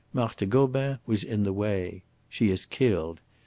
[0.13, 2.01] Marthe Gobin was in the way.
[2.27, 3.19] She is killed.